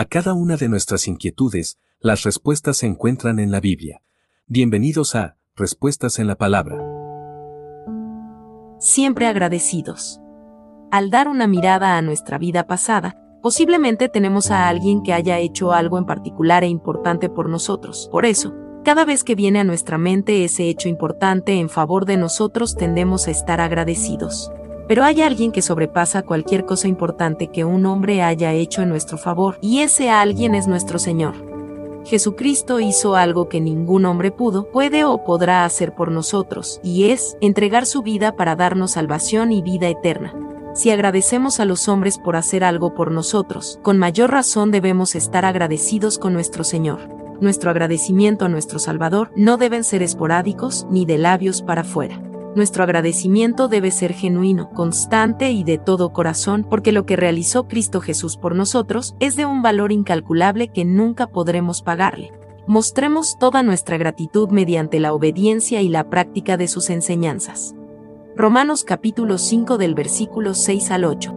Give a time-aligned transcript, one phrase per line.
[0.00, 4.00] A cada una de nuestras inquietudes, las respuestas se encuentran en la Biblia.
[4.46, 6.78] Bienvenidos a Respuestas en la Palabra.
[8.78, 10.18] Siempre agradecidos.
[10.90, 15.72] Al dar una mirada a nuestra vida pasada, posiblemente tenemos a alguien que haya hecho
[15.72, 18.08] algo en particular e importante por nosotros.
[18.10, 22.16] Por eso, cada vez que viene a nuestra mente ese hecho importante en favor de
[22.16, 24.50] nosotros tendemos a estar agradecidos.
[24.90, 29.18] Pero hay alguien que sobrepasa cualquier cosa importante que un hombre haya hecho en nuestro
[29.18, 31.34] favor, y ese alguien es nuestro Señor.
[32.04, 37.36] Jesucristo hizo algo que ningún hombre pudo, puede o podrá hacer por nosotros, y es
[37.40, 40.34] entregar su vida para darnos salvación y vida eterna.
[40.74, 45.44] Si agradecemos a los hombres por hacer algo por nosotros, con mayor razón debemos estar
[45.44, 46.98] agradecidos con nuestro Señor.
[47.40, 52.20] Nuestro agradecimiento a nuestro Salvador no deben ser esporádicos ni de labios para afuera.
[52.56, 58.00] Nuestro agradecimiento debe ser genuino, constante y de todo corazón, porque lo que realizó Cristo
[58.00, 62.32] Jesús por nosotros es de un valor incalculable que nunca podremos pagarle.
[62.66, 67.76] Mostremos toda nuestra gratitud mediante la obediencia y la práctica de sus enseñanzas.
[68.36, 71.36] Romanos capítulo 5 del versículo 6 al 8.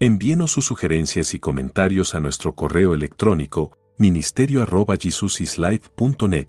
[0.00, 6.48] Envíenos sus sugerencias y comentarios a nuestro correo electrónico ministerio.jesusislife.net.